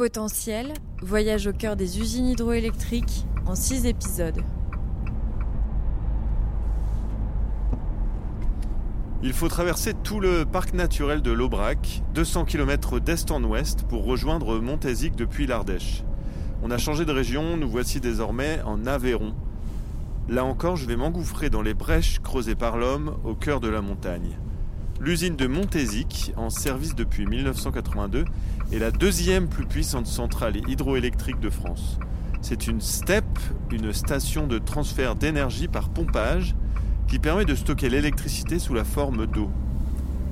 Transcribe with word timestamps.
Potentiel, 0.00 0.72
voyage 1.02 1.46
au 1.46 1.52
cœur 1.52 1.76
des 1.76 2.00
usines 2.00 2.28
hydroélectriques 2.28 3.26
en 3.44 3.54
6 3.54 3.84
épisodes. 3.84 4.42
Il 9.22 9.34
faut 9.34 9.48
traverser 9.48 9.92
tout 9.92 10.18
le 10.18 10.46
parc 10.46 10.72
naturel 10.72 11.20
de 11.20 11.30
l'Aubrac, 11.30 12.02
200 12.14 12.46
km 12.46 12.98
d'est 12.98 13.30
en 13.30 13.44
ouest, 13.44 13.82
pour 13.82 14.06
rejoindre 14.06 14.58
Montézic 14.58 15.16
depuis 15.16 15.46
l'Ardèche. 15.46 16.02
On 16.62 16.70
a 16.70 16.78
changé 16.78 17.04
de 17.04 17.12
région, 17.12 17.58
nous 17.58 17.68
voici 17.68 18.00
désormais 18.00 18.62
en 18.64 18.86
Aveyron. 18.86 19.34
Là 20.30 20.46
encore, 20.46 20.76
je 20.76 20.86
vais 20.86 20.96
m'engouffrer 20.96 21.50
dans 21.50 21.60
les 21.60 21.74
brèches 21.74 22.20
creusées 22.20 22.54
par 22.54 22.78
l'homme 22.78 23.18
au 23.22 23.34
cœur 23.34 23.60
de 23.60 23.68
la 23.68 23.82
montagne. 23.82 24.38
L'usine 25.02 25.34
de 25.34 25.46
Montézic, 25.46 26.34
en 26.36 26.50
service 26.50 26.94
depuis 26.94 27.24
1982, 27.24 28.26
est 28.70 28.78
la 28.78 28.90
deuxième 28.90 29.48
plus 29.48 29.64
puissante 29.64 30.06
centrale 30.06 30.58
hydroélectrique 30.68 31.40
de 31.40 31.48
France. 31.48 31.98
C'est 32.42 32.66
une 32.66 32.82
STEP, 32.82 33.24
une 33.72 33.94
station 33.94 34.46
de 34.46 34.58
transfert 34.58 35.16
d'énergie 35.16 35.68
par 35.68 35.88
pompage, 35.88 36.54
qui 37.08 37.18
permet 37.18 37.46
de 37.46 37.54
stocker 37.54 37.88
l'électricité 37.88 38.58
sous 38.58 38.74
la 38.74 38.84
forme 38.84 39.26
d'eau. 39.26 39.48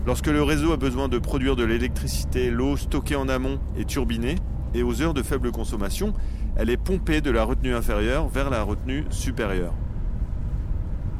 Lorsque 0.04 0.26
le 0.26 0.42
réseau 0.42 0.72
a 0.72 0.76
besoin 0.76 1.08
de 1.08 1.16
produire 1.18 1.56
de 1.56 1.64
l'électricité, 1.64 2.50
l'eau 2.50 2.76
stockée 2.76 3.16
en 3.16 3.30
amont 3.30 3.58
est 3.78 3.88
turbinée 3.88 4.36
et 4.74 4.82
aux 4.82 5.00
heures 5.00 5.14
de 5.14 5.22
faible 5.22 5.50
consommation, 5.50 6.12
elle 6.56 6.68
est 6.68 6.76
pompée 6.76 7.22
de 7.22 7.30
la 7.30 7.44
retenue 7.44 7.74
inférieure 7.74 8.28
vers 8.28 8.50
la 8.50 8.64
retenue 8.64 9.06
supérieure. 9.08 9.72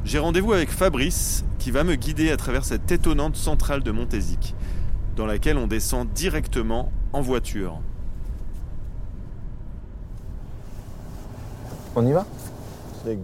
J'ai 0.09 0.17
rendez-vous 0.17 0.53
avec 0.53 0.71
Fabrice 0.71 1.45
qui 1.59 1.69
va 1.69 1.83
me 1.83 1.93
guider 1.93 2.31
à 2.31 2.37
travers 2.37 2.65
cette 2.65 2.91
étonnante 2.91 3.35
centrale 3.35 3.83
de 3.83 3.91
Montézic, 3.91 4.55
dans 5.15 5.27
laquelle 5.27 5.55
on 5.55 5.67
descend 5.67 6.09
directement 6.09 6.91
en 7.13 7.21
voiture. 7.21 7.79
On 11.95 12.07
y 12.07 12.11
va? 12.11 12.25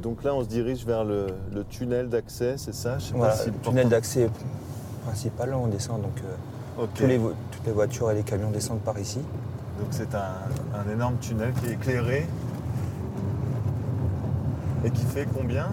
Donc 0.04 0.24
là, 0.24 0.36
on 0.36 0.44
se 0.44 0.48
dirige 0.48 0.86
vers 0.86 1.04
le, 1.04 1.34
tunnel 1.72 2.08
d'accès, 2.08 2.54
c'est 2.58 2.76
ça? 2.76 3.00
Le 3.16 3.52
tunnel 3.64 3.90
d'accès 3.90 4.30
principal, 5.08 5.56
on 5.56 5.66
descend. 5.66 6.04
Donc, 6.04 6.22
euh, 6.80 6.86
toutes 6.86 7.66
les 7.66 7.74
voitures 7.74 8.12
et 8.12 8.14
les 8.14 8.22
camions 8.22 8.52
descendent 8.52 8.82
par 8.82 9.00
ici. 9.00 9.22
Donc 9.80 9.88
c'est 9.90 10.14
un, 10.14 10.94
énorme 10.94 11.18
tunnel 11.18 11.52
qui 11.54 11.66
est 11.66 11.74
éclairé. 11.74 12.28
Et 14.84 14.92
qui 14.92 15.04
fait 15.06 15.28
combien? 15.36 15.70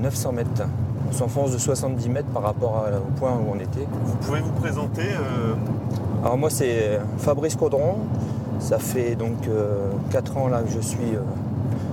900 0.00 0.32
mètres. 0.32 0.62
On 1.08 1.12
s'enfonce 1.12 1.52
de 1.52 1.58
70 1.58 2.08
mètres 2.08 2.28
par 2.28 2.42
rapport 2.42 2.84
au 2.94 3.18
point 3.18 3.32
où 3.32 3.52
on 3.52 3.58
était. 3.58 3.86
Vous 4.04 4.16
pouvez 4.16 4.40
vous 4.40 4.52
présenter 4.52 5.02
euh, 5.02 5.54
Alors 6.22 6.38
moi 6.38 6.50
c'est 6.50 7.00
Fabrice 7.18 7.56
Caudron. 7.56 7.96
Ça 8.60 8.78
fait 8.78 9.14
donc 9.16 9.48
4 10.10 10.36
euh, 10.36 10.40
ans 10.40 10.48
là 10.48 10.62
que 10.62 10.70
je 10.70 10.80
suis 10.80 11.16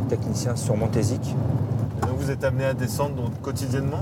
technicien 0.09 0.55
sur 0.55 0.75
Montésic. 0.77 1.36
donc 2.02 2.17
vous 2.17 2.31
êtes 2.31 2.44
amené 2.44 2.66
à 2.66 2.73
descendre 2.73 3.30
quotidiennement 3.41 4.02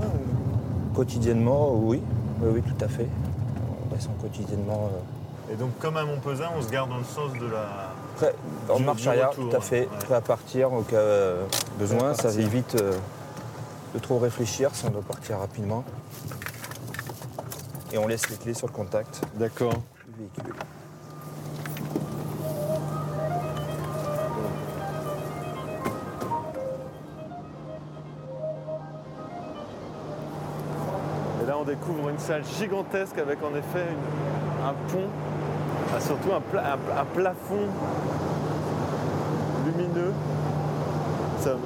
Quotidiennement, 0.96 1.74
oui. 1.74 2.00
oui. 2.40 2.48
Oui, 2.54 2.62
tout 2.62 2.84
à 2.84 2.88
fait. 2.88 3.06
On 3.84 3.94
descend 3.94 4.16
quotidiennement. 4.18 4.90
Euh. 4.90 5.52
Et 5.52 5.56
donc 5.56 5.78
comme 5.78 5.96
à 5.98 6.04
Montpezin, 6.04 6.48
on 6.56 6.62
se 6.62 6.70
garde 6.70 6.88
dans 6.88 6.96
le 6.96 7.04
sens 7.04 7.32
de 7.34 7.46
la... 7.46 7.92
Prêt, 8.16 8.34
en 8.70 8.80
marche 8.80 9.06
arrière, 9.06 9.30
tout 9.30 9.54
à 9.54 9.60
fait. 9.60 9.88
Prêt 10.06 10.14
à 10.14 10.20
partir 10.22 10.72
au 10.72 10.80
cas 10.80 10.96
euh, 10.96 11.44
besoin. 11.78 12.14
Ça 12.14 12.32
évite 12.32 12.76
euh, 12.80 12.92
de 13.96 14.00
trop 14.00 14.18
réfléchir 14.18 14.70
si 14.74 14.84
on 14.84 14.90
doit 14.90 15.02
partir 15.02 15.38
rapidement. 15.38 15.82
Et 17.92 17.98
on 17.98 18.06
laisse 18.06 18.28
les 18.28 18.36
clés 18.36 18.54
sur 18.54 18.66
le 18.66 18.72
contact. 18.72 19.22
D'accord. 19.36 19.74
découvre 31.66 32.08
une 32.08 32.18
salle 32.18 32.42
gigantesque 32.58 33.18
avec 33.18 33.42
en 33.42 33.50
effet 33.50 33.88
un 34.64 34.72
pont, 34.90 35.08
ah, 35.94 36.00
surtout 36.00 36.30
un, 36.32 37.04
plafond 37.14 37.66
lumineux. 39.66 40.12
Ça, 41.40 41.56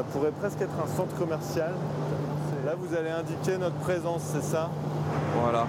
pourrait 0.00 0.32
presque 0.32 0.60
être 0.60 0.74
un 0.82 0.96
centre 0.96 1.14
commercial. 1.16 1.72
Là, 2.64 2.72
vous 2.78 2.96
allez 2.96 3.10
indiquer 3.10 3.58
notre 3.58 3.76
présence, 3.76 4.22
c'est 4.32 4.42
ça? 4.42 4.70
Voilà. 5.42 5.66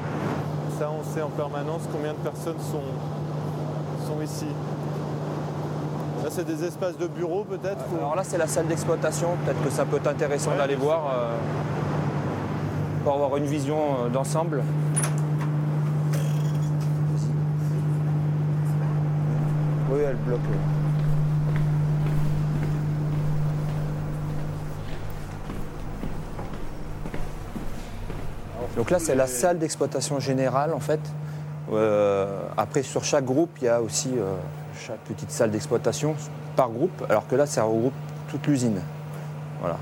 Ça, 0.80 0.90
on 0.90 1.04
sait 1.04 1.22
en 1.22 1.30
permanence 1.30 1.82
combien 1.92 2.14
de 2.14 2.18
personnes 2.18 2.60
sont, 2.60 4.08
sont 4.08 4.22
ici. 4.22 4.48
Là, 6.24 6.30
c'est 6.30 6.46
des 6.46 6.64
espaces 6.64 6.98
de 6.98 7.08
bureaux 7.08 7.44
peut-être 7.44 7.84
Alors 7.98 8.16
là, 8.16 8.24
c'est 8.24 8.38
la 8.38 8.48
salle 8.48 8.68
d'exploitation. 8.68 9.30
Peut-être 9.44 9.62
que 9.64 9.70
ça 9.70 9.86
peut 9.86 9.98
être 9.98 10.08
intéressant 10.08 10.52
d'aller 10.56 10.76
voir. 10.76 11.02
Euh, 11.14 11.38
pour 13.04 13.14
avoir 13.16 13.38
une 13.38 13.46
vision 13.46 13.78
euh, 13.78 14.10
d'ensemble. 14.10 14.64
Oui, 19.92 20.00
elle 20.08 20.16
bloque. 20.16 20.40
Donc 28.76 28.90
là, 28.90 29.00
c'est 29.00 29.16
la 29.16 29.28
salle 29.28 29.60
d'exploitation 29.60 30.20
générale, 30.20 30.74
en 30.74 30.80
fait. 30.80 31.02
Euh, 31.72 32.42
après, 32.58 32.84
sur 32.84 33.04
chaque 33.04 33.26
groupe, 33.26 33.52
il 33.62 33.66
y 33.66 33.70
a 33.70 33.82
aussi 33.82 34.12
euh, 34.18 34.36
chaque 34.76 35.00
petite 35.00 35.32
salle 35.32 35.52
d'exploitation 35.52 36.16
par 36.56 36.70
groupe, 36.70 37.06
alors 37.10 37.28
que 37.28 37.36
là, 37.36 37.46
ça 37.46 37.64
regroupe 37.64 37.94
toute 38.30 38.46
l'usine. 38.48 38.82
Voilà 39.62 39.78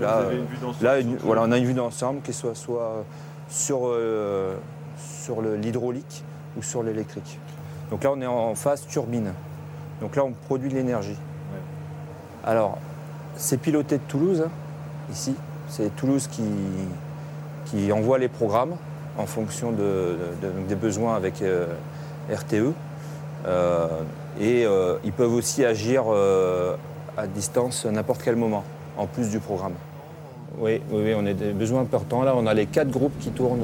là, 0.00 0.98
voilà, 1.20 1.42
on 1.42 1.52
a 1.52 1.58
une 1.58 1.64
vue 1.64 1.74
d'ensemble, 1.74 2.20
qui 2.22 2.32
soit, 2.32 2.54
soit 2.54 3.04
sur, 3.48 3.80
euh, 3.84 4.56
sur 4.98 5.42
l'hydraulique 5.42 6.24
ou 6.56 6.62
sur 6.62 6.82
l'électrique. 6.82 7.38
Donc 7.90 8.04
là, 8.04 8.12
on 8.12 8.20
est 8.20 8.26
en 8.26 8.54
phase 8.54 8.86
turbine. 8.86 9.32
Donc 10.00 10.16
là, 10.16 10.24
on 10.24 10.32
produit 10.32 10.68
de 10.68 10.74
l'énergie. 10.74 11.16
Alors, 12.44 12.78
c'est 13.36 13.56
piloté 13.58 13.96
de 13.96 14.02
Toulouse, 14.02 14.42
hein, 14.46 14.50
ici. 15.10 15.34
C'est 15.68 15.94
Toulouse 15.96 16.26
qui, 16.26 16.42
qui 17.66 17.90
envoie 17.92 18.18
les 18.18 18.28
programmes 18.28 18.76
en 19.16 19.26
fonction 19.26 19.72
de, 19.72 20.16
des 20.68 20.74
besoins 20.74 21.14
avec 21.14 21.42
euh, 21.42 21.66
RTE. 22.32 22.72
Euh, 23.46 23.88
et 24.40 24.66
ils 25.04 25.12
peuvent 25.12 25.32
aussi 25.32 25.64
agir 25.64 26.06
à 27.16 27.26
distance 27.28 27.86
n'importe 27.86 28.22
quel 28.24 28.34
moment 28.34 28.64
en 28.96 29.06
plus 29.06 29.30
du 29.30 29.38
programme. 29.38 29.74
Oui, 30.58 30.80
oui, 30.90 31.14
on 31.16 31.26
a 31.26 31.32
des 31.32 31.52
besoins 31.52 31.80
importants. 31.80 32.22
Là, 32.22 32.34
on 32.36 32.46
a 32.46 32.54
les 32.54 32.66
quatre 32.66 32.90
groupes 32.90 33.18
qui 33.18 33.30
tournent. 33.30 33.60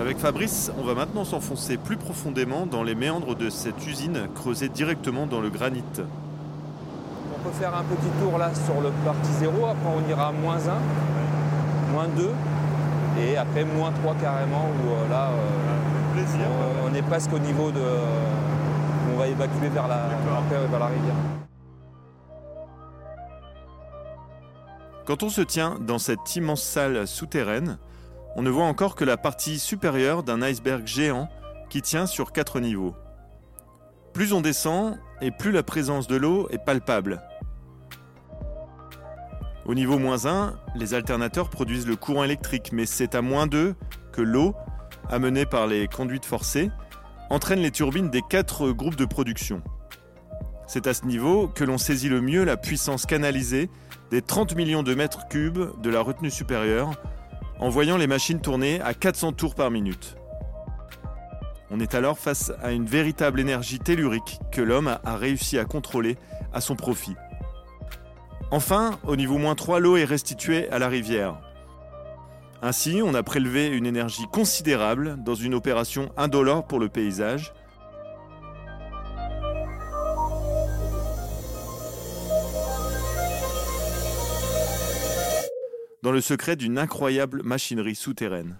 Avec 0.00 0.17
Fabrice, 0.28 0.70
on 0.78 0.84
va 0.84 0.94
maintenant 0.94 1.24
s'enfoncer 1.24 1.78
plus 1.78 1.96
profondément 1.96 2.66
dans 2.66 2.82
les 2.82 2.94
méandres 2.94 3.34
de 3.34 3.48
cette 3.48 3.86
usine 3.86 4.28
creusée 4.34 4.68
directement 4.68 5.26
dans 5.26 5.40
le 5.40 5.48
granit 5.48 5.82
on 5.96 7.48
peut 7.48 7.54
faire 7.58 7.74
un 7.74 7.82
petit 7.84 8.10
tour 8.20 8.36
là 8.36 8.50
sur 8.54 8.78
le 8.82 8.90
parti 9.06 9.30
0, 9.38 9.64
après 9.64 9.88
on 9.88 10.06
ira 10.10 10.28
à 10.28 10.32
moins 10.32 10.58
1, 10.58 11.92
moins 11.92 12.08
2, 12.08 12.28
et 13.22 13.38
après 13.38 13.64
moins 13.64 13.90
3 13.90 14.16
carrément, 14.16 14.66
où 14.66 14.90
euh, 14.90 15.08
là 15.08 15.30
euh, 15.30 16.90
on, 16.90 16.94
est 16.94 17.00
presque 17.00 17.32
au 17.32 17.38
niveau 17.38 17.70
de. 17.70 17.80
on 19.14 19.18
va 19.18 19.28
évacuer 19.28 19.70
vers 19.70 19.88
la, 19.88 20.08
vers 20.50 20.78
la 20.78 20.86
rivière. 20.88 21.14
Quand 25.06 25.22
on 25.22 25.30
se 25.30 25.40
tient 25.40 25.78
dans 25.80 25.98
cette 25.98 26.36
immense 26.36 26.62
salle 26.62 27.08
souterraine, 27.08 27.78
on 28.38 28.42
ne 28.42 28.50
voit 28.50 28.66
encore 28.66 28.94
que 28.94 29.04
la 29.04 29.16
partie 29.16 29.58
supérieure 29.58 30.22
d'un 30.22 30.42
iceberg 30.42 30.86
géant 30.86 31.28
qui 31.68 31.82
tient 31.82 32.06
sur 32.06 32.30
quatre 32.30 32.60
niveaux. 32.60 32.94
Plus 34.12 34.32
on 34.32 34.40
descend, 34.40 34.96
et 35.20 35.32
plus 35.32 35.50
la 35.50 35.64
présence 35.64 36.06
de 36.06 36.14
l'eau 36.14 36.46
est 36.50 36.64
palpable. 36.64 37.20
Au 39.66 39.74
niveau 39.74 39.98
moins 39.98 40.26
1, 40.26 40.54
les 40.76 40.94
alternateurs 40.94 41.50
produisent 41.50 41.88
le 41.88 41.96
courant 41.96 42.22
électrique, 42.22 42.70
mais 42.72 42.86
c'est 42.86 43.16
à 43.16 43.22
moins 43.22 43.48
2 43.48 43.74
que 44.12 44.22
l'eau, 44.22 44.54
amenée 45.10 45.44
par 45.44 45.66
les 45.66 45.88
conduites 45.88 46.24
forcées, 46.24 46.70
entraîne 47.30 47.58
les 47.58 47.72
turbines 47.72 48.08
des 48.08 48.22
quatre 48.22 48.70
groupes 48.70 48.94
de 48.94 49.04
production. 49.04 49.62
C'est 50.68 50.86
à 50.86 50.94
ce 50.94 51.06
niveau 51.06 51.48
que 51.48 51.64
l'on 51.64 51.76
saisit 51.76 52.08
le 52.08 52.20
mieux 52.20 52.44
la 52.44 52.56
puissance 52.56 53.04
canalisée 53.04 53.68
des 54.12 54.22
30 54.22 54.54
millions 54.54 54.84
de 54.84 54.94
mètres 54.94 55.26
cubes 55.26 55.72
de 55.82 55.90
la 55.90 56.02
retenue 56.02 56.30
supérieure, 56.30 56.92
en 57.58 57.68
voyant 57.68 57.96
les 57.96 58.06
machines 58.06 58.40
tourner 58.40 58.80
à 58.80 58.94
400 58.94 59.32
tours 59.32 59.54
par 59.54 59.70
minute. 59.70 60.16
On 61.70 61.80
est 61.80 61.94
alors 61.94 62.18
face 62.18 62.52
à 62.62 62.72
une 62.72 62.86
véritable 62.86 63.40
énergie 63.40 63.78
tellurique 63.78 64.40
que 64.50 64.62
l'homme 64.62 64.98
a 65.04 65.16
réussi 65.16 65.58
à 65.58 65.64
contrôler 65.64 66.16
à 66.52 66.60
son 66.60 66.76
profit. 66.76 67.14
Enfin, 68.50 68.98
au 69.06 69.16
niveau 69.16 69.36
moins 69.36 69.54
3, 69.54 69.78
l'eau 69.78 69.96
est 69.96 70.04
restituée 70.04 70.70
à 70.70 70.78
la 70.78 70.88
rivière. 70.88 71.40
Ainsi, 72.62 73.02
on 73.04 73.14
a 73.14 73.22
prélevé 73.22 73.66
une 73.66 73.86
énergie 73.86 74.26
considérable 74.32 75.16
dans 75.22 75.34
une 75.34 75.54
opération 75.54 76.10
indolore 76.16 76.66
pour 76.66 76.80
le 76.80 76.88
paysage. 76.88 77.52
Dans 86.08 86.12
le 86.12 86.22
secret 86.22 86.56
d'une 86.56 86.78
incroyable 86.78 87.42
machinerie 87.42 87.94
souterraine. 87.94 88.56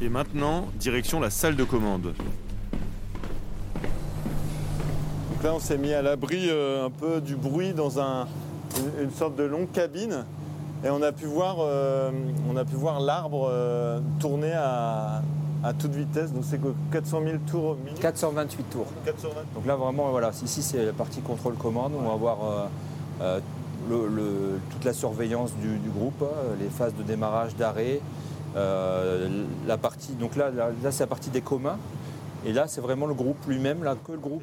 Et 0.00 0.08
maintenant, 0.08 0.68
direction 0.76 1.18
la 1.18 1.28
salle 1.28 1.56
de 1.56 1.64
commande. 1.64 2.14
Donc 5.32 5.42
là, 5.42 5.52
on 5.52 5.58
s'est 5.58 5.78
mis 5.78 5.92
à 5.92 6.00
l'abri 6.00 6.46
euh, 6.48 6.86
un 6.86 6.90
peu 6.90 7.20
du 7.20 7.34
bruit 7.34 7.72
dans 7.72 7.98
un, 7.98 8.28
une, 8.76 9.06
une 9.06 9.10
sorte 9.10 9.34
de 9.34 9.42
longue 9.42 9.72
cabine. 9.72 10.24
Et 10.84 10.90
on 10.90 11.02
a 11.02 11.10
pu 11.10 11.26
voir, 11.26 11.56
euh, 11.58 12.12
on 12.48 12.56
a 12.56 12.64
pu 12.64 12.76
voir 12.76 13.00
l'arbre 13.00 13.48
euh, 13.50 13.98
tourner 14.20 14.52
à, 14.52 15.22
à 15.64 15.72
toute 15.72 15.90
vitesse. 15.90 16.32
Donc 16.32 16.44
c'est 16.48 16.62
que 16.62 16.68
400 16.92 17.22
000 17.24 17.38
tours 17.50 17.76
minutes. 17.84 17.98
428 17.98 18.70
tours. 18.70 18.86
420. 19.04 19.34
Donc 19.56 19.66
là, 19.66 19.74
vraiment, 19.74 20.08
voilà, 20.12 20.30
ici, 20.40 20.62
c'est 20.62 20.86
la 20.86 20.92
partie 20.92 21.20
contrôle-commande. 21.20 21.94
On 21.98 22.06
va 22.06 22.12
avoir 22.12 22.68
le- 23.20 24.08
le- 24.08 24.60
toute 24.70 24.84
la 24.84 24.92
surveillance 24.92 25.52
du, 25.56 25.78
du 25.78 25.88
groupe, 25.90 26.22
euh, 26.22 26.54
les 26.60 26.68
phases 26.68 26.94
de 26.94 27.02
démarrage, 27.02 27.56
d'arrêt. 27.56 28.00
euh, 28.56 29.44
la 29.66 29.76
partie, 29.76 30.12
donc 30.12 30.34
là, 30.34 30.50
là, 30.50 30.70
là, 30.82 30.90
c'est 30.90 31.02
la 31.02 31.06
partie 31.06 31.30
des 31.30 31.42
communs. 31.42 31.76
Et 32.46 32.52
là, 32.52 32.66
c'est 32.66 32.80
vraiment 32.80 33.06
le 33.06 33.14
groupe 33.14 33.36
lui-même, 33.46 33.84
là, 33.84 33.94
que 34.02 34.12
le 34.12 34.18
groupe. 34.18 34.42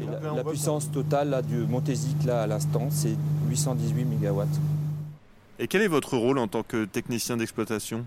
Et 0.00 0.04
donc 0.04 0.36
la, 0.36 0.42
puissance 0.44 0.90
totale 0.90 1.30
là, 1.30 1.40
du 1.42 1.58
Montésic, 1.58 2.24
là, 2.24 2.42
à 2.42 2.46
l'instant, 2.46 2.88
c'est 2.90 3.14
818 3.48 4.04
MW. 4.04 4.42
Et 5.58 5.68
quel 5.68 5.82
est 5.82 5.88
votre 5.88 6.16
rôle 6.16 6.38
en 6.38 6.48
tant 6.48 6.62
que 6.62 6.84
technicien 6.84 7.36
d'exploitation? 7.36 8.04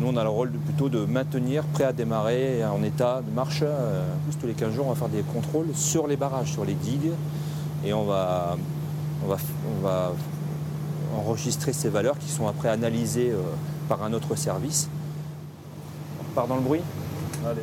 Nous, 0.00 0.06
on 0.08 0.16
a 0.16 0.22
le 0.22 0.28
rôle 0.30 0.52
de- 0.52 0.58
plutôt 0.58 0.88
de 0.88 1.04
maintenir, 1.04 1.64
prêt 1.64 1.84
à 1.84 1.92
démarrer, 1.92 2.64
en 2.64 2.82
état 2.82 3.20
de 3.26 3.30
marche. 3.32 3.60
Euh, 3.62 4.02
en 4.02 4.18
plus, 4.30 4.38
tous 4.38 4.46
les 4.46 4.54
15 4.54 4.72
jours, 4.74 4.86
on 4.86 4.92
va 4.92 4.96
faire 4.96 5.08
des 5.08 5.22
contrôles 5.22 5.68
sur 5.74 6.06
les 6.06 6.16
barrages, 6.16 6.52
sur 6.52 6.64
les 6.64 6.74
digues. 6.74 7.12
Et 7.84 7.92
on 7.92 8.04
va, 8.04 8.56
enregistrer 11.16 11.72
ces 11.72 11.88
valeurs 11.88 12.18
qui 12.18 12.28
sont 12.28 12.46
après 12.46 12.68
analysées 12.68 13.30
euh, 13.30 13.40
par 13.88 14.02
un 14.02 14.12
autre 14.12 14.34
service. 14.36 14.88
On 16.20 16.28
repart 16.28 16.48
dans 16.48 16.56
le 16.56 16.62
bruit? 16.62 16.82
Allez. 17.46 17.62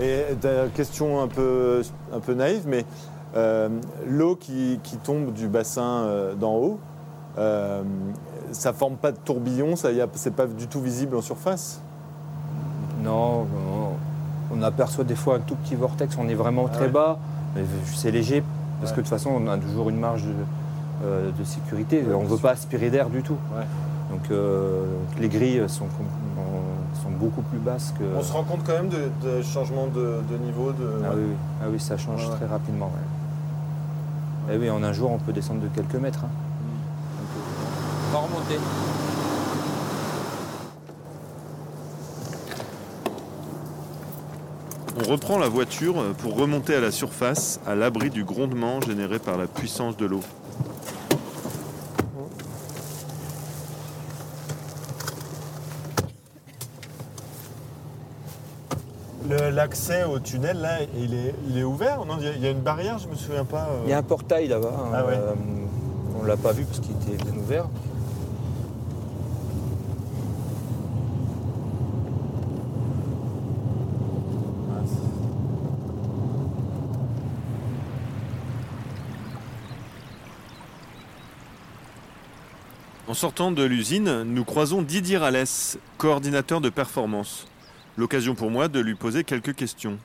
Et 0.00 0.24
question 0.74 1.20
un 1.20 1.26
peu, 1.26 1.82
un 2.12 2.20
peu 2.20 2.34
naïve, 2.34 2.62
mais 2.66 2.84
euh, 3.36 3.68
l'eau 4.06 4.36
qui, 4.36 4.78
qui 4.84 4.96
tombe 4.96 5.32
du 5.32 5.48
bassin 5.48 6.04
euh, 6.04 6.34
d'en 6.34 6.54
haut, 6.54 6.78
euh, 7.36 7.82
ça 8.52 8.72
forme 8.72 8.96
pas 8.96 9.12
de 9.12 9.18
tourbillon, 9.18 9.76
ça 9.76 9.88
c'est 10.14 10.34
pas 10.34 10.46
du 10.46 10.66
tout 10.68 10.80
visible 10.80 11.16
en 11.16 11.20
surface? 11.22 11.80
Non, 13.02 13.46
on, 14.52 14.56
on 14.58 14.62
aperçoit 14.62 15.04
des 15.04 15.14
fois 15.16 15.36
un 15.36 15.40
tout 15.40 15.54
petit 15.56 15.74
vortex, 15.74 16.16
on 16.18 16.28
est 16.28 16.34
vraiment 16.34 16.64
Ah 16.68 16.74
très 16.74 16.86
ouais. 16.86 16.90
bas, 16.92 17.18
mais 17.54 17.62
c'est 17.94 18.10
léger, 18.10 18.42
parce 18.80 18.90
Ouais. 18.92 18.96
que 18.96 19.00
de 19.02 19.06
toute 19.06 19.10
façon, 19.10 19.30
on 19.30 19.46
a 19.48 19.56
toujours 19.58 19.90
une 19.90 19.98
marge 20.00 20.24
de, 20.24 20.32
euh, 21.04 21.30
de 21.38 21.44
sécurité. 21.44 22.02
Ouais, 22.02 22.14
on 22.14 22.22
ne 22.22 22.28
veut 22.28 22.36
sûr. 22.36 22.42
pas 22.42 22.50
aspirer 22.52 22.90
d'air 22.90 23.10
du 23.10 23.22
tout. 23.22 23.36
Donc 24.10 24.30
euh, 24.30 24.84
les 25.20 25.28
grilles 25.28 25.64
sont, 25.68 25.86
beaucoup 27.20 27.42
plus 27.42 27.58
basses 27.58 27.92
que. 27.98 28.04
On 28.16 28.22
se 28.22 28.32
rend 28.32 28.44
compte 28.44 28.60
quand 28.64 28.74
même 28.74 28.88
de, 28.90 29.10
de 29.26 29.42
changement 29.42 29.86
de, 29.88 30.20
de 30.30 30.36
niveau 30.38 30.70
de. 30.70 31.02
Ah 31.04 31.10
oui, 31.16 31.22
oui. 31.30 31.34
Ah 31.60 31.66
oui, 31.72 31.80
ça 31.80 31.96
change 31.96 32.30
très 32.30 32.46
rapidement. 32.46 32.86
ouais. 32.86 34.54
Eh 34.54 34.56
oui, 34.58 34.70
en 34.70 34.82
un 34.84 34.92
jour, 34.92 35.10
on 35.10 35.18
peut 35.18 35.32
descendre 35.32 35.60
de 35.60 35.66
quelques 35.68 35.96
mètres. 35.96 36.20
hein. 36.24 36.47
On 38.08 38.12
va 38.12 38.18
remonter. 38.20 38.58
On 45.00 45.08
reprend 45.10 45.38
la 45.38 45.48
voiture 45.48 46.02
pour 46.18 46.36
remonter 46.36 46.74
à 46.74 46.80
la 46.80 46.90
surface, 46.90 47.60
à 47.66 47.74
l'abri 47.74 48.10
du 48.10 48.24
grondement 48.24 48.80
généré 48.80 49.18
par 49.18 49.36
la 49.36 49.46
puissance 49.46 49.96
de 49.96 50.06
l'eau. 50.06 50.22
L'accès 59.28 60.04
au 60.04 60.18
tunnel, 60.20 60.58
là, 60.60 60.78
il 60.96 61.12
est, 61.12 61.34
il 61.50 61.58
est 61.58 61.64
ouvert 61.64 62.04
Non, 62.06 62.14
il 62.20 62.42
y 62.42 62.46
a- 62.46 62.50
une 62.50 62.60
barrière, 62.60 62.98
je 62.98 63.08
me 63.08 63.14
souviens 63.14 63.44
pas. 63.44 63.68
euh. 63.72 63.82
Il 63.84 63.90
y 63.90 63.92
a 63.92 63.98
un 63.98 64.02
portail 64.02 64.48
là-bas. 64.48 64.72
hein, 64.74 64.90
Ah 64.94 65.04
ouais. 65.04 65.12
euh, 65.14 65.34
on 66.18 66.22
ne 66.22 66.28
l'a 66.28 66.36
pas 66.36 66.52
vu 66.52 66.64
parce 66.64 66.78
qu'il 66.80 66.92
était 66.92 67.22
bien 67.22 67.34
ouvert. 67.36 67.66
En 83.08 83.14
sortant 83.14 83.50
de 83.52 83.62
l'usine, 83.64 84.22
nous 84.24 84.44
croisons 84.44 84.82
Didier 84.82 85.16
Ralès, 85.16 85.78
coordinateur 85.96 86.60
de 86.60 86.68
performance. 86.68 87.46
L'occasion 87.96 88.34
pour 88.34 88.50
moi 88.50 88.68
de 88.68 88.80
lui 88.80 88.94
poser 88.94 89.24
quelques 89.24 89.54
questions. 89.54 89.96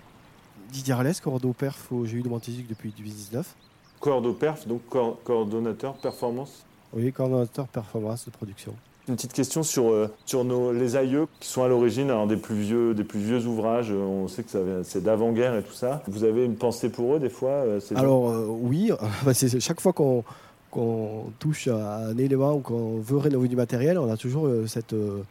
Didier 0.72 0.94
Arles, 0.94 1.14
cordeau 1.22 1.52
perf 1.52 1.92
au 1.92 2.04
GU 2.04 2.22
de 2.22 2.30
Montésic 2.30 2.68
depuis 2.68 2.94
2019. 2.98 3.46
Cordo 4.00 4.34
Perf, 4.34 4.68
donc 4.68 4.82
coordonnateur 5.24 5.94
performance. 5.96 6.66
Oui, 6.94 7.12
coordonnateur 7.12 7.68
performance 7.68 8.26
de 8.26 8.32
production. 8.32 8.74
Une 9.10 9.16
petite 9.16 9.34
question 9.34 9.64
sur, 9.64 9.90
euh, 9.92 10.10
sur 10.26 10.46
nos, 10.46 10.72
les 10.72 10.96
aïeux 10.96 11.28
qui 11.42 11.50
sont 11.50 11.64
à 11.64 11.68
l'origine 11.68 12.12
des, 12.28 12.38
plus 12.38 12.56
vieux, 12.56 12.94
des 12.94 13.04
plus 13.04 13.20
vieux 13.20 13.46
ouvrages. 13.46 13.92
Euh, 13.92 13.96
On 13.98 14.30
sait 14.30 14.44
que 14.44 14.50
ça 14.50 14.62
vient- 14.64 14.84
c'est 14.84 15.04
d'avant-guerre 15.04 15.58
et 15.58 15.64
tout 15.64 15.74
ça. 15.74 16.02
Vous 16.08 16.24
avez 16.24 16.46
une 16.46 16.56
pensée 16.56 16.90
pour 16.90 17.16
eux 17.16 17.20
des 17.20 17.30
fois 17.30 17.50
euh, 17.50 17.80
ces 17.82 17.96
gens? 17.96 18.02
Alors 18.02 18.30
euh, 18.30 18.48
oui, 18.48 18.92
bah, 19.26 19.34
chaque 19.34 19.82
fois 19.82 19.92
qu'on 19.92 20.24
qu'on 20.74 21.32
touche 21.38 21.68
à 21.68 22.08
un 22.08 22.18
élément 22.18 22.56
ou 22.56 22.60
qu'on 22.60 22.98
veut 23.00 23.18
rénover 23.18 23.48
du 23.48 23.56
matériel, 23.56 24.00
on 24.00 24.12
a 24.12 24.18
toujours 24.18 24.48
euh, 24.48 24.66
cette, 24.66 24.94
euh, 24.94 25.22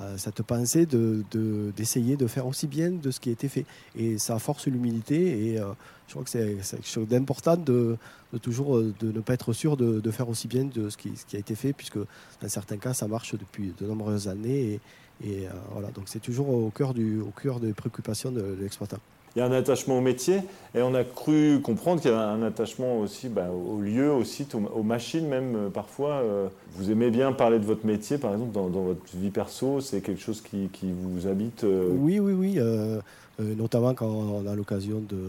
euh, 0.00 0.16
cette 0.16 0.42
pensée 0.42 0.86
de- 0.86 1.24
de- 1.30 1.70
d'essayer 1.76 2.16
de, 2.16 2.26
faire 2.26 2.46
aussi 2.46 2.66
bien 2.66 2.90
de 2.90 3.10
ce 3.10 3.20
qui 3.20 3.28
a 3.28 3.32
été 3.32 3.48
fait. 3.48 3.66
Et 3.94 4.16
ça 4.16 4.38
force 4.38 4.66
l'humilité 4.66 5.16
et 5.46 5.58
je 6.06 6.12
crois 6.12 6.24
que 6.24 6.30
c'est 6.30 6.56
quelque 6.56 6.86
chose 6.86 7.06
d'important 7.06 7.58
de, 7.58 7.98
toujours 8.40 8.78
de 8.78 9.12
ne 9.12 9.20
pas 9.20 9.34
être 9.34 9.52
sûr 9.52 9.76
de, 9.76 10.10
faire 10.10 10.28
aussi 10.30 10.48
bien 10.48 10.64
de 10.64 10.88
ce 10.88 10.96
qui, 10.96 11.36
a 11.36 11.38
été 11.38 11.54
fait, 11.54 11.74
puisque 11.74 11.98
dans 11.98 12.48
certains 12.48 12.78
cas 12.78 12.94
ça 12.94 13.08
marche 13.08 13.34
depuis 13.34 13.74
de 13.78 13.86
nombreuses 13.86 14.26
années. 14.28 14.80
Et, 15.22 15.46
voilà, 15.72 15.90
donc 15.90 16.04
c'est 16.06 16.22
toujours 16.22 16.48
au 16.48 16.70
cœur, 16.70 16.90
au 16.90 17.40
cœur 17.42 17.60
des 17.60 17.74
préoccupations 17.74 18.32
de 18.32 18.56
l'exploitant. 18.58 19.00
Il 19.38 19.42
y 19.42 19.44
a 19.44 19.46
un 19.46 19.52
attachement 19.52 19.98
au 19.98 20.00
métier 20.00 20.40
et 20.74 20.82
on 20.82 20.96
a 20.96 21.04
cru 21.04 21.60
comprendre 21.62 22.00
qu'il 22.00 22.10
y 22.10 22.12
avait 22.12 22.20
un 22.20 22.42
attachement 22.42 22.98
aussi 22.98 23.28
bah, 23.28 23.46
au 23.52 23.80
lieu, 23.80 24.12
au 24.12 24.24
site, 24.24 24.56
aux, 24.56 24.82
machines 24.82 25.28
même 25.28 25.54
euh, 25.54 25.70
parfois. 25.70 26.14
euh. 26.14 26.48
Vous 26.72 26.90
aimez 26.90 27.12
bien 27.12 27.30
parler 27.30 27.60
de 27.60 27.64
votre 27.64 27.86
métier, 27.86 28.18
par 28.18 28.32
exemple, 28.32 28.50
dans, 28.50 28.66
votre 28.66 29.00
vie 29.14 29.30
perso, 29.30 29.80
c'est 29.80 30.00
quelque 30.00 30.20
chose 30.20 30.40
qui, 30.40 30.68
vous 30.82 31.28
habite 31.28 31.62
euh, 31.62 31.88
Oui, 31.92 32.18
oui, 32.18 32.32
oui. 32.32 32.58
notamment 33.38 33.94
quand 33.94 34.08
on 34.08 34.44
a 34.44 34.56
l'occasion 34.56 35.00
de, 35.08 35.20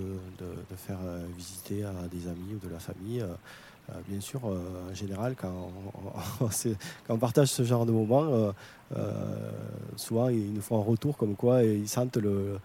faire 0.75 0.98
visiter 1.38 1.84
à 1.84 1.94
des 2.12 2.28
amis 2.28 2.56
ou 2.56 2.68
de 2.68 2.74
la 2.74 2.80
famille. 2.80 3.24
bien 4.08 4.22
sûr, 4.22 4.42
en 4.44 4.96
général, 4.96 5.36
quand 5.39 5.72
on, 6.42 6.48
quand 7.08 7.13
on 7.13 7.18
partage 7.18 7.50
ce 7.50 7.62
genre 7.62 7.86
de 7.86 7.92
moments, 7.92 8.54
souvent 9.98 10.30
ils 10.30 10.51
nous 10.51 10.62
font 10.62 10.80
un 10.80 10.84
retour 10.84 11.16
comme 11.16 11.36
quoi 11.36 11.62
ils 11.62 11.88
sentent 11.88 12.18
le- 12.18 12.58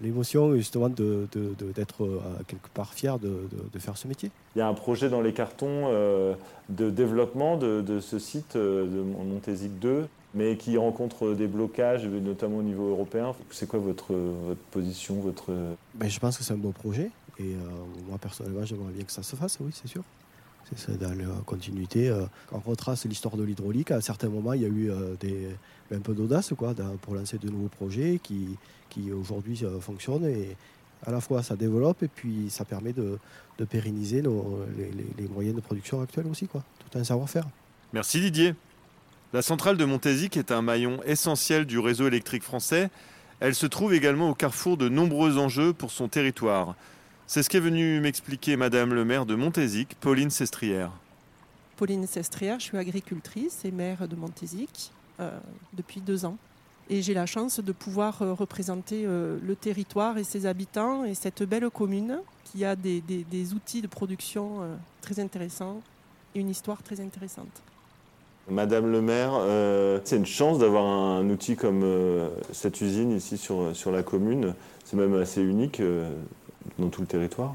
l'émotion 0.00 0.54
justement 0.56 0.88
de- 0.88 1.26
d'être 1.74 2.04
euh, 2.04 2.20
quelque 2.46 2.68
part 2.74 2.92
fier 2.94 3.18
de, 3.18 3.28
de- 3.28 3.68
de 3.72 3.78
faire 3.78 3.96
ce 3.96 4.08
métier. 4.08 4.30
Il 4.54 4.58
y 4.58 4.62
a 4.62 4.68
un 4.68 4.74
projet 4.74 5.08
dans 5.08 5.20
les 5.20 5.32
cartons 5.32 5.84
euh, 5.90 6.34
de 6.68 6.90
développement 6.90 7.56
de, 7.56 7.80
de 7.80 8.00
ce 8.00 8.18
site 8.18 8.56
euh, 8.56 8.84
de 8.86 9.00
Montésic 9.02 9.78
2, 9.78 10.06
mais 10.34 10.56
qui 10.56 10.76
rencontre 10.76 11.32
des 11.34 11.46
blocages, 11.46 12.06
notamment 12.06 12.58
au 12.58 12.62
niveau 12.62 12.90
européen. 12.90 13.34
C'est 13.50 13.68
quoi 13.68 13.78
votre, 13.78 14.12
votre 14.14 14.60
position 14.70 15.14
votre... 15.16 15.52
Ben, 15.94 16.08
je 16.08 16.18
pense 16.18 16.36
que 16.38 16.44
c'est 16.44 16.54
un 16.54 16.58
beau 16.58 16.72
projet 16.72 17.10
et 17.38 17.54
euh, 17.54 17.58
moi 18.08 18.18
personnellement 18.18 18.64
j'aimerais 18.64 18.92
bien 18.92 19.04
que 19.04 19.12
ça 19.12 19.22
se 19.22 19.36
fasse, 19.36 19.58
oui 19.60 19.70
c'est 19.72 19.88
sûr. 19.88 20.02
C'est 20.76 20.98
dans 20.98 21.10
la 21.10 21.26
continuité. 21.44 22.08
euh, 22.08 22.24
on 22.52 22.58
retrace 22.58 23.04
l'histoire 23.04 23.36
de 23.36 23.42
l'hydraulique, 23.42 23.90
à 23.90 24.00
certains 24.00 24.28
moments, 24.28 24.52
il 24.52 24.62
y 24.62 24.64
a 24.64 24.68
eu 24.68 24.90
euh, 24.90 25.14
un 25.94 26.00
peu 26.00 26.14
d'audace 26.14 26.52
quoi, 26.56 26.74
pour 27.02 27.14
lancer 27.14 27.38
de 27.38 27.48
nouveaux 27.48 27.68
projets 27.68 28.20
qui, 28.22 28.56
qui 28.88 29.12
aujourd'hui 29.12 29.60
euh, 29.64 29.80
fonctionnent. 29.80 30.24
Et 30.24 30.56
à 31.06 31.10
la 31.10 31.20
fois, 31.20 31.42
ça 31.42 31.56
développe 31.56 32.02
et 32.02 32.08
puis 32.08 32.46
ça 32.48 32.64
permet 32.64 32.92
de, 32.92 33.18
pérenniser 33.70 34.22
les, 34.22 35.28
moyens 35.28 35.54
de 35.54 35.60
production 35.60 36.00
actuels 36.00 36.26
aussi. 36.26 36.48
Quoi. 36.48 36.64
Tout 36.80 36.98
un 36.98 37.04
savoir-faire. 37.04 37.46
Merci 37.92 38.20
Didier. 38.20 38.54
La 39.32 39.40
centrale 39.40 39.76
de 39.76 39.84
Montézic 39.84 40.36
est 40.36 40.50
un 40.50 40.62
maillon 40.62 41.00
essentiel 41.04 41.64
du 41.64 41.78
réseau 41.78 42.08
électrique 42.08 42.42
français. 42.42 42.90
Elle 43.40 43.54
se 43.54 43.66
trouve 43.66 43.94
également 43.94 44.30
au 44.30 44.34
carrefour 44.34 44.76
de 44.76 44.88
nombreux 44.88 45.38
enjeux 45.38 45.72
pour 45.72 45.90
son 45.90 46.08
territoire. 46.08 46.74
C'est 47.34 47.42
ce 47.42 47.48
qu'est 47.48 47.60
venue 47.60 47.98
m'expliquer 48.00 48.56
Madame 48.58 48.92
le 48.92 49.06
maire 49.06 49.24
de 49.24 49.34
Montézic, 49.34 49.96
Pauline 49.98 50.28
Sestrière. 50.28 50.90
Pauline 51.78 52.06
Sestrière, 52.06 52.60
je 52.60 52.64
suis 52.64 52.76
agricultrice 52.76 53.64
et 53.64 53.70
maire 53.70 54.06
de 54.06 54.14
Montézic 54.14 54.90
euh, 55.18 55.30
depuis 55.72 56.02
deux 56.02 56.26
ans. 56.26 56.36
Et 56.90 57.00
j'ai 57.00 57.14
la 57.14 57.24
chance 57.24 57.58
de 57.58 57.72
pouvoir 57.72 58.20
euh, 58.20 58.34
représenter 58.34 59.04
euh, 59.06 59.38
le 59.42 59.56
territoire 59.56 60.18
et 60.18 60.24
ses 60.24 60.44
habitants 60.44 61.06
et 61.06 61.14
cette 61.14 61.42
belle 61.44 61.70
commune 61.70 62.18
qui 62.44 62.66
a 62.66 62.76
des, 62.76 63.00
des- 63.00 63.24
des 63.24 63.54
outils 63.54 63.80
de 63.80 63.86
production 63.86 64.60
euh, 64.60 64.74
très 65.00 65.18
intéressants 65.18 65.80
et 66.34 66.40
une 66.40 66.50
histoire 66.50 66.82
très 66.82 67.00
intéressante. 67.00 67.62
Madame 68.50 68.92
le 68.92 69.00
maire, 69.00 69.30
euh, 69.36 70.00
c'est 70.04 70.16
une 70.18 70.26
chance 70.26 70.58
d'avoir 70.58 70.84
un 70.84 71.30
outil 71.30 71.56
comme 71.56 71.82
euh, 71.82 72.28
cette 72.52 72.82
usine 72.82 73.12
ici 73.12 73.38
sur, 73.38 73.74
sur 73.74 73.90
la 73.90 74.02
commune. 74.02 74.54
C'est 74.84 74.96
même 74.96 75.14
assez 75.14 75.40
unique 75.40 75.80
euh, 75.80 76.10
dans 76.78 76.88
tout 76.88 77.00
le 77.00 77.06
territoire. 77.06 77.54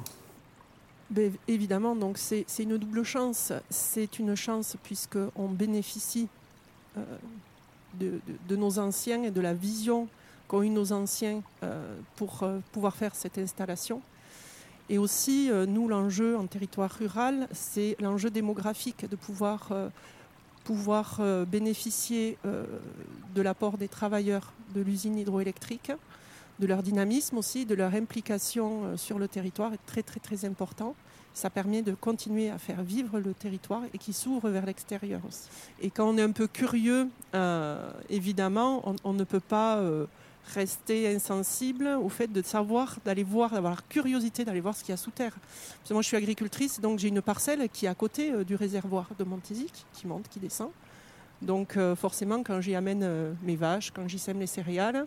Ben, 1.09 1.31
évidemment, 1.47 1.95
donc 1.95 2.17
c'est 2.17 2.45
une 2.59 2.77
double 2.77 3.03
chance. 3.03 3.53
C'est 3.69 4.19
une 4.19 4.35
chance 4.35 4.75
puisqu'on 4.83 5.47
bénéficie 5.47 6.27
euh, 6.97 7.03
de, 8.47 8.55
nos 8.55 8.77
anciens 8.77 9.23
et 9.23 9.31
de 9.31 9.41
la 9.41 9.53
vision 9.53 10.07
qu'ont 10.47 10.61
eu 10.61 10.69
nos 10.69 10.91
anciens 10.91 11.41
euh, 11.63 11.97
pour 12.15 12.43
euh, 12.43 12.59
pouvoir 12.71 12.95
faire 12.95 13.15
cette 13.15 13.37
installation. 13.37 14.01
Et 14.89 14.97
aussi, 14.97 15.49
nous, 15.67 15.89
l'enjeu 15.89 16.37
en 16.37 16.47
territoire 16.47 16.89
rural, 16.89 17.49
c'est 17.51 17.97
l'enjeu 17.99 18.29
démographique, 18.29 19.09
de 19.09 19.17
pouvoir, 19.17 19.69
pouvoir 20.63 21.19
bénéficier 21.45 22.37
de 22.45 23.41
l'apport 23.41 23.77
des 23.77 23.89
travailleurs 23.89 24.53
de 24.73 24.79
l'usine 24.79 25.17
hydroélectrique, 25.17 25.91
de 26.59 26.67
leur 26.67 26.83
dynamisme 26.83 27.37
aussi, 27.37 27.65
de 27.65 27.75
leur 27.75 27.93
implication 27.93 28.85
euh, 28.85 28.97
sur 28.97 29.19
le 29.19 29.27
territoire 29.27 29.73
est 29.73 29.85
très 29.85 30.03
très 30.03 30.19
très 30.19 30.45
important. 30.45 30.95
Ça 31.33 31.49
permet 31.51 31.83
de 31.83 31.93
continuer 31.93 32.49
à 32.49 32.57
faire 32.57 32.81
vivre 32.81 33.19
le 33.19 33.33
territoire 33.33 33.83
et 33.93 33.99
qui 33.99 34.11
s'ouvre 34.11 34.49
vers 34.49 34.65
l'extérieur 34.65 35.21
aussi. 35.27 35.49
Et 35.81 35.91
quand 35.91 36.09
on 36.09 36.17
est 36.17 36.23
un 36.23 36.31
peu 36.31 36.47
curieux, 36.47 37.09
euh, 37.35 37.91
évidemment, 38.09 38.95
on, 39.03 39.13
ne 39.13 39.23
peut 39.23 39.39
pas 39.39 39.77
euh, 39.77 40.07
rester 40.55 41.13
insensible 41.13 41.85
au 42.01 42.09
fait 42.09 42.25
de 42.25 42.41
savoir, 42.41 42.97
d'aller 43.05 43.23
voir, 43.23 43.51
d'avoir 43.51 43.75
la 43.75 43.81
curiosité 43.87 44.45
d'aller 44.45 44.61
voir 44.61 44.75
ce 44.75 44.83
qu'il 44.83 44.93
y 44.93 44.93
a 44.93 44.97
sous 44.97 45.11
terre. 45.11 45.37
Parce 45.39 45.89
que 45.89 45.93
moi, 45.93 46.01
je 46.01 46.07
suis 46.07 46.17
agricultrice, 46.17 46.79
donc 46.79 46.97
j'ai 46.97 47.09
une 47.09 47.21
parcelle 47.21 47.69
qui 47.69 47.85
est 47.85 47.89
à 47.89 47.95
côté 47.95 48.43
du 48.43 48.55
réservoir 48.55 49.07
de 49.19 49.23
Montézic, 49.23 49.85
qui 49.93 50.07
monte, 50.07 50.27
qui 50.29 50.39
descend. 50.39 50.71
Donc 51.43 51.77
forcément, 51.95 52.41
quand 52.41 52.61
j'y 52.61 52.73
amène 52.73 53.35
mes 53.43 53.55
vaches, 53.55 53.91
quand 53.91 54.07
j'y 54.07 54.17
sème 54.17 54.39
les 54.39 54.47
céréales, 54.47 55.05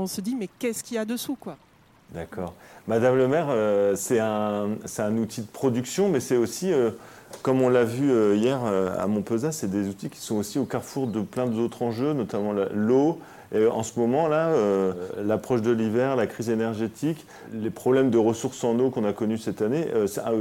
on 0.00 0.06
se 0.06 0.20
dit 0.20 0.34
mais 0.34 0.48
qu'est-ce 0.58 0.82
qu'il 0.82 0.96
y 0.96 0.98
a 0.98 1.04
dessous 1.04 1.36
quoi? 1.38 1.56
D'accord. 2.12 2.54
Madame 2.88 3.16
le 3.16 3.28
maire, 3.28 3.46
euh, 3.50 3.94
c'est 3.94 4.18
un, 4.18 4.70
un 4.98 5.16
outil 5.16 5.42
de 5.42 5.46
production, 5.46 6.08
mais 6.08 6.18
c'est 6.18 6.36
aussi, 6.36 6.72
euh, 6.72 6.90
comme 7.42 7.62
on 7.62 7.68
l'a 7.68 7.84
vu 7.84 8.10
euh, 8.10 8.34
hier 8.34 8.58
à 8.64 9.06
Montpezat, 9.06 9.52
c'est 9.52 9.70
des 9.70 9.88
outils 9.88 10.10
qui 10.10 10.18
sont 10.18 10.36
aussi 10.36 10.58
au 10.58 10.64
carrefour 10.64 11.06
de 11.06 11.20
plein 11.20 11.46
d'autres 11.46 11.82
enjeux, 11.82 12.12
notamment 12.12 12.52
l'eau. 12.74 13.20
Et 13.52 13.66
en 13.66 13.82
ce 13.82 13.98
moment, 13.98 14.28
là, 14.28 14.52
l'approche 15.24 15.60
de 15.60 15.72
l'hiver, 15.72 16.14
la 16.14 16.28
crise 16.28 16.50
énergétique, 16.50 17.26
les 17.52 17.70
problèmes 17.70 18.10
de 18.10 18.18
ressources 18.18 18.62
en 18.62 18.78
eau 18.78 18.90
qu'on 18.90 19.04
a 19.04 19.12
connus 19.12 19.38
cette 19.38 19.60
année, 19.60 19.88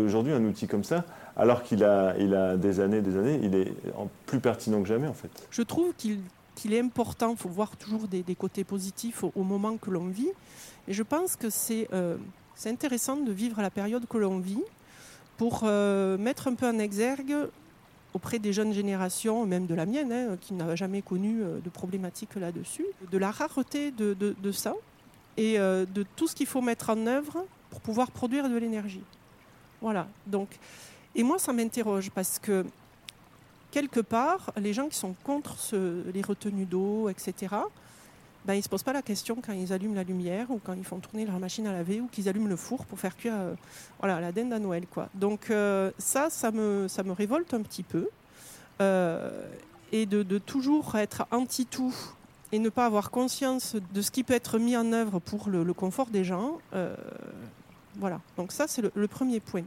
aujourd'hui, 0.05 0.31
un 0.31 0.43
outil 0.43 0.67
comme 0.67 0.83
ça, 0.83 1.03
alors 1.35 1.63
qu'il 1.63 1.83
a, 1.83 2.13
il 2.19 2.35
a 2.35 2.55
des 2.55 2.79
années, 2.79 3.01
des 3.01 3.17
années, 3.17 3.39
il 3.41 3.55
est 3.55 3.73
plus 4.27 4.39
pertinent 4.39 4.79
que 4.83 4.87
jamais, 4.87 5.07
en 5.07 5.13
fait. 5.13 5.29
Je 5.49 5.63
trouve 5.63 5.91
qu'il 5.97 6.19
qu'il 6.59 6.73
est 6.73 6.79
important, 6.81 7.31
il 7.31 7.37
faut 7.37 7.49
voir 7.49 7.75
toujours 7.77 8.07
des, 8.07 8.35
côtés 8.35 8.65
positifs 8.65 9.23
au, 9.23 9.43
moment 9.43 9.77
que 9.77 9.89
l'on 9.89 10.07
vit. 10.07 10.29
Et 10.87 10.93
je 10.93 11.03
pense 11.03 11.35
que 11.37 11.49
c'est 11.49 11.87
euh, 11.93 12.17
intéressant 12.65 13.15
de 13.17 13.31
vivre 13.31 13.61
la 13.61 13.69
période 13.69 14.05
que 14.07 14.17
l'on 14.17 14.39
vit 14.39 14.63
pour 15.37 15.61
euh, 15.63 16.17
mettre 16.17 16.49
un 16.49 16.55
peu 16.55 16.67
en 16.67 16.77
exergue 16.77 17.33
auprès 18.13 18.39
des 18.39 18.51
jeunes 18.51 18.73
générations, 18.73 19.45
même 19.45 19.67
de 19.67 19.75
la 19.75 19.85
mienne, 19.85 20.11
hein, 20.11 20.37
qui 20.41 20.53
n'a 20.53 20.75
jamais 20.75 21.01
connu 21.01 21.41
euh, 21.41 21.59
de 21.63 21.69
problématiques 21.69 22.35
là-dessus, 22.35 22.85
de 23.09 23.17
la 23.17 23.31
rareté 23.31 23.91
de, 23.91 24.13
de- 24.13 24.35
de 24.37 24.51
ça 24.51 24.73
et 25.37 25.57
de 25.57 26.05
tout 26.17 26.27
ce 26.27 26.35
qu'il 26.35 26.47
faut 26.47 26.59
mettre 26.59 26.89
en 26.89 27.07
œuvre 27.07 27.45
pour 27.69 27.79
pouvoir 27.79 28.11
produire 28.11 28.49
de 28.49 28.57
l'énergie. 28.57 29.03
Voilà. 29.79 30.05
Donc, 30.27 30.49
et 31.15 31.23
moi, 31.23 31.39
ça 31.39 31.53
m'interroge 31.53 32.11
parce 32.11 32.39
que 32.39 32.65
quelque 33.71 33.99
part, 33.99 34.51
les 34.57 34.73
gens 34.73 34.87
qui 34.87 34.97
sont 34.97 35.15
contre 35.23 35.55
les 36.13 36.21
retenues 36.21 36.65
d'eau, 36.65 37.09
etc., 37.09 37.55
ben, 38.45 38.53
ils 38.53 38.59
ne 38.59 38.63
se 38.63 38.69
posent 38.69 38.83
pas 38.83 38.93
la 38.93 39.01
question 39.01 39.37
quand 39.45 39.53
ils 39.53 39.73
allument 39.73 39.95
la 39.95 40.03
lumière 40.03 40.49
ou 40.49 40.59
quand 40.63 40.73
ils 40.73 40.85
font 40.85 40.99
tourner 40.99 41.25
leur 41.25 41.37
machine 41.39 41.67
à 41.67 41.73
laver 41.73 41.99
ou 41.99 42.07
qu'ils 42.07 42.29
allument 42.29 42.47
le 42.47 42.55
four 42.55 42.85
pour 42.85 42.99
faire 42.99 43.15
cuire 43.15 43.35
euh, 43.35 43.53
voilà, 43.99 44.21
la 44.21 44.31
dinde 44.31 44.53
à 44.53 44.59
Noël. 44.59 44.85
Quoi. 44.87 45.09
Donc 45.13 45.51
euh, 45.51 45.91
ça, 45.97 46.29
ça 46.29 46.49
me, 46.51 46.87
ça 46.87 47.03
me 47.03 47.11
révolte 47.11 47.53
un 47.53 47.61
petit 47.61 47.83
peu. 47.83 48.07
Euh, 48.81 49.45
et 49.91 50.05
de, 50.05 50.37
toujours 50.37 50.95
être 50.95 51.25
anti-tout 51.31 51.93
et 52.51 52.59
ne 52.59 52.69
pas 52.69 52.85
avoir 52.85 53.11
conscience 53.11 53.75
de 53.93 54.01
ce 54.01 54.09
qui 54.09 54.23
peut 54.23 54.33
être 54.33 54.57
mis 54.57 54.77
en 54.77 54.93
œuvre 54.93 55.19
pour 55.19 55.49
le, 55.49 55.73
confort 55.73 56.07
des 56.07 56.23
gens. 56.23 56.59
voilà, 57.97 58.21
donc 58.37 58.51
ça 58.51 58.67
c'est 58.67 58.83
le 58.95 59.07
premier 59.07 59.39
point. 59.39 59.63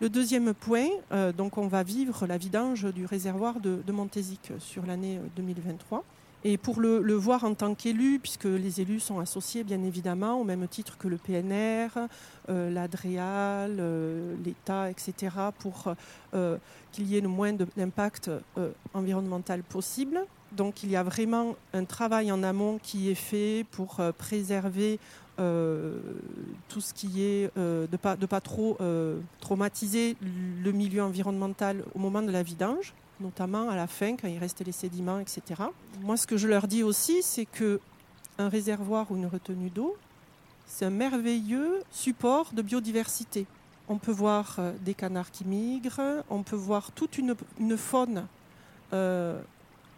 Le 0.00 0.08
deuxième 0.08 0.54
point, 0.54 0.88
euh, 1.12 1.30
on 1.58 1.66
va 1.66 1.82
vivre 1.82 2.26
la 2.26 2.38
vidange 2.38 2.86
du 2.86 3.04
réservoir 3.04 3.60
de, 3.60 3.82
Montézic 3.92 4.50
sur 4.58 4.86
l'année 4.86 5.18
euh, 5.18 5.26
2023. 5.36 6.04
Et 6.42 6.56
pour 6.56 6.80
le, 6.80 7.12
voir 7.12 7.44
en 7.44 7.52
tant 7.52 7.74
qu'élu, 7.74 8.18
puisque 8.18 8.46
les 8.46 8.80
élus 8.80 9.00
sont 9.00 9.18
associés 9.18 9.62
bien 9.62 9.82
évidemment, 9.82 10.40
au 10.40 10.44
même 10.44 10.66
titre 10.68 10.96
que 10.96 11.06
le 11.06 11.18
PNR, 11.18 12.08
euh, 12.48 12.70
l'ADREAL, 12.70 13.76
euh, 13.78 14.34
l'État, 14.42 14.90
etc., 14.90 15.36
pour 15.58 15.92
euh, 16.32 16.56
qu'il 16.92 17.06
y 17.06 17.18
ait 17.18 17.20
le 17.20 17.28
moins 17.28 17.52
d'impact 17.52 18.30
euh, 18.56 18.70
environnemental 18.94 19.62
possible. 19.62 20.24
Donc 20.52 20.82
il 20.82 20.90
y 20.90 20.96
a 20.96 21.02
vraiment 21.02 21.54
un 21.72 21.84
travail 21.84 22.32
en 22.32 22.42
amont 22.42 22.78
qui 22.82 23.10
est 23.10 23.14
fait 23.14 23.64
pour 23.70 24.00
euh, 24.00 24.10
préserver 24.10 24.94
euh, 24.94 24.98
tout 25.40 26.80
ce 26.80 26.92
qui 26.94 27.22
est 27.22 27.50
euh, 27.56 27.86
de 27.86 27.96
pas 27.96 28.16
de 28.16 28.26
pas 28.26 28.40
trop 28.40 28.76
euh, 28.80 29.18
traumatiser 29.40 30.16
le 30.20 30.70
milieu 30.72 31.02
environnemental 31.02 31.82
au 31.94 31.98
moment 31.98 32.22
de 32.22 32.30
la 32.30 32.42
vidange, 32.42 32.94
notamment 33.20 33.68
à 33.68 33.76
la 33.76 33.86
fin 33.86 34.16
quand 34.16 34.28
il 34.28 34.38
reste 34.38 34.64
les 34.64 34.72
sédiments, 34.72 35.18
etc. 35.18 35.62
Moi, 36.00 36.16
ce 36.16 36.26
que 36.26 36.36
je 36.36 36.46
leur 36.46 36.68
dis 36.68 36.82
aussi, 36.82 37.22
c'est 37.22 37.46
que 37.46 37.80
un 38.38 38.48
réservoir 38.48 39.10
ou 39.10 39.16
une 39.16 39.26
retenue 39.26 39.70
d'eau, 39.70 39.96
c'est 40.66 40.84
un 40.84 40.90
merveilleux 40.90 41.82
support 41.90 42.52
de 42.52 42.62
biodiversité. 42.62 43.46
On 43.88 43.98
peut 43.98 44.12
voir 44.12 44.56
euh, 44.58 44.72
des 44.82 44.94
canards 44.94 45.30
qui 45.30 45.44
migrent, 45.44 46.22
on 46.30 46.42
peut 46.42 46.56
voir 46.56 46.92
toute 46.92 47.18
une, 47.18 47.34
une 47.58 47.76
faune 47.76 48.26
euh, 48.92 49.40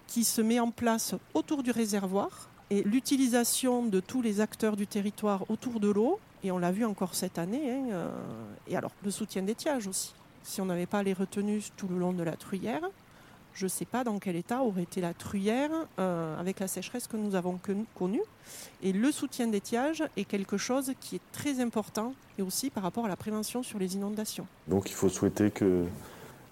qui 0.07 0.25
se 0.25 0.41
met 0.41 0.61
en 0.61 0.71
place 0.71 1.15
autour 1.35 1.63
du 1.63 1.71
réservoir 1.71 2.49
et 2.73 2.83
l'utilisation 2.85 3.85
de 3.85 4.01
tous 4.01 4.23
les 4.23 4.41
acteurs 4.41 4.77
du 4.77 4.87
territoire 4.87 5.41
autour 5.51 5.79
de 5.79 5.91
l'eau, 5.91 6.19
et 6.43 6.51
on 6.51 6.59
l'a 6.59 6.73
vu 6.73 6.85
encore 6.87 7.15
cette 7.15 7.39
année, 7.39 7.71
hein, 7.71 7.85
euh, 7.91 8.09
et 8.67 8.77
alors 8.77 8.93
le 9.05 9.11
soutien 9.11 9.43
d'étiage 9.43 9.87
aussi. 9.87 10.15
Si 10.43 10.61
on 10.63 10.65
n'avait 10.65 10.87
pas 10.87 11.03
les 11.03 11.13
retenues 11.13 11.63
tout 11.77 11.87
le 11.87 11.99
long 11.99 12.15
de 12.15 12.23
la 12.23 12.37
truyère, 12.45 12.85
je 13.55 13.67
ne 13.67 13.69
sais 13.69 13.85
pas 13.85 14.03
dans 14.03 14.19
quel 14.19 14.37
état 14.37 14.63
aurait 14.63 14.85
été 14.85 15.03
la 15.03 15.13
truyère 15.13 15.71
euh, 15.99 16.41
avec 16.41 16.61
la 16.61 16.67
sécheresse 16.67 17.07
que 17.07 17.19
nous 17.19 17.35
avons 17.35 17.59
connu- 17.59 17.85
connue. 17.95 18.23
Et 18.83 18.93
le 18.93 19.13
soutien 19.13 19.47
d'étiage 19.49 20.03
est 20.17 20.25
quelque 20.25 20.57
chose 20.57 20.95
qui 21.03 21.17
est 21.17 21.27
très 21.33 21.61
important, 21.61 22.15
et 22.39 22.43
aussi 22.43 22.71
par 22.71 22.83
rapport 22.83 23.05
à 23.05 23.09
la 23.09 23.17
prévention 23.17 23.63
sur 23.63 23.79
les 23.79 23.95
inondations. 23.97 24.47
Donc 24.67 24.89
il 24.89 24.95
faut 24.95 25.11
souhaiter 25.11 25.51
que, 25.51 25.85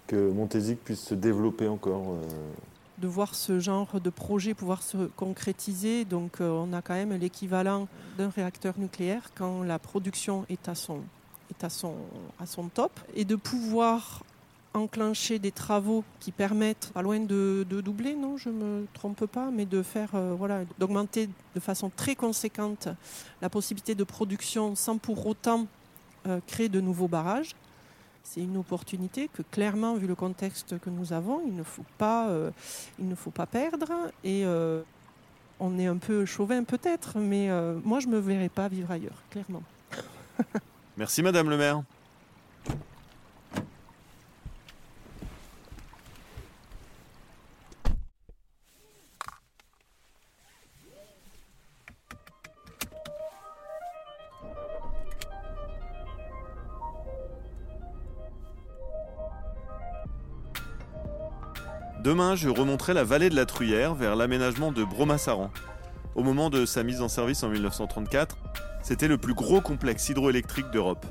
que 0.05 0.29
Montézic 0.29 0.79
puisse 0.83 1.01
se 1.01 1.15
développer 1.15 1.67
encore. 1.67 2.13
euh, 2.13 2.21
de 3.01 3.07
voir 3.07 3.35
ce 3.35 3.59
genre 3.59 3.99
de 3.99 4.09
projet 4.09 4.53
pouvoir 4.53 4.83
se 4.83 5.07
concrétiser. 5.15 6.05
Donc 6.05 6.39
euh, 6.39 6.49
on 6.49 6.71
a 6.71 6.81
quand 6.81 6.93
même 6.93 7.13
l'équivalent 7.13 7.87
d'un 8.17 8.29
réacteur 8.29 8.75
nucléaire 8.77 9.31
quand 9.35 9.63
la 9.63 9.79
production 9.79 10.45
est 10.49 10.69
à 10.69 10.75
son, 10.75 11.01
top. 12.73 12.91
Et 13.15 13.25
de 13.25 13.35
pouvoir 13.35 14.23
enclencher 14.73 15.39
des 15.39 15.51
travaux 15.51 16.05
qui 16.21 16.31
permettent, 16.31 16.91
pas 16.93 17.01
loin 17.01 17.19
de, 17.19 17.65
de 17.69 17.81
doubler, 17.81 18.15
non, 18.15 18.37
je 18.37 18.49
me 18.49 18.87
trompe 18.93 19.25
pas, 19.25 19.51
mais 19.51 19.65
de 19.65 19.83
faire, 19.83 20.11
euh, 20.13 20.33
voilà, 20.37 20.63
d'augmenter 20.79 21.27
de 21.55 21.59
façon 21.59 21.91
très 21.93 22.15
conséquente 22.15 22.87
la 23.41 23.49
possibilité 23.49 23.95
de 23.95 24.05
production 24.05 24.75
sans 24.75 24.97
pour 24.97 25.25
autant 25.25 25.67
euh, 26.27 26.39
créer 26.47 26.69
de 26.69 26.79
nouveaux 26.79 27.09
barrages. 27.09 27.55
C'est 28.23 28.41
une 28.41 28.57
opportunité 28.57 29.29
que 29.33 29.41
clairement, 29.41 29.95
vu 29.95 30.07
le 30.07 30.15
contexte 30.15 30.79
que 30.79 30.89
nous 30.89 31.13
avons, 31.13 31.41
il 31.45 31.55
ne 31.55 31.63
faut 31.63 31.85
pas, 31.97 32.29
euh, 32.29 32.51
il 32.99 33.07
ne 33.07 33.15
faut 33.15 33.31
pas 33.31 33.45
perdre. 33.45 33.91
Et 34.23 34.45
euh, 34.45 34.81
on 35.59 35.77
est 35.77 35.87
un 35.87 35.97
peu 35.97 36.25
chauvin 36.25 36.63
peut-être, 36.63 37.19
mais 37.19 37.49
euh, 37.49 37.79
moi 37.83 37.99
je 37.99 38.07
ne 38.07 38.13
me 38.13 38.19
verrais 38.19 38.49
pas 38.49 38.67
vivre 38.67 38.91
ailleurs, 38.91 39.21
clairement. 39.29 39.63
Merci 40.97 41.21
Madame 41.23 41.49
le 41.49 41.57
maire. 41.57 41.83
Demain, 62.03 62.35
je 62.35 62.49
remonterai 62.49 62.95
la 62.95 63.03
vallée 63.03 63.29
de 63.29 63.35
la 63.35 63.45
Truyère 63.45 63.93
vers 63.93 64.15
l'aménagement 64.15 64.71
de 64.71 64.83
Bromassaran. 64.83 65.51
Au 66.15 66.23
moment 66.23 66.49
de 66.49 66.65
sa 66.65 66.81
mise 66.81 66.99
en 66.99 67.07
service 67.07 67.43
en 67.43 67.49
1934, 67.49 68.37
c'était 68.81 69.07
le 69.07 69.19
plus 69.19 69.35
gros 69.35 69.61
complexe 69.61 70.09
hydroélectrique 70.09 70.71
d'Europe. 70.71 71.05